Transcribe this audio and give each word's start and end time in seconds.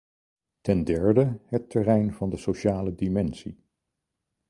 Ten 0.61 0.83
derde, 0.83 1.39
het 1.45 1.69
terrein 1.69 2.13
van 2.13 2.29
de 2.29 2.37
sociale 2.37 2.95
dimensie. 2.95 3.63